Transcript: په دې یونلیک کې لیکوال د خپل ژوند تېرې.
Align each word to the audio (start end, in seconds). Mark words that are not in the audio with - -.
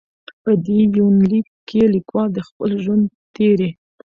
په 0.43 0.51
دې 0.65 0.79
یونلیک 0.97 1.47
کې 1.69 1.81
لیکوال 1.93 2.29
د 2.33 2.39
خپل 2.47 2.69
ژوند 2.83 3.05
تېرې. 3.35 3.69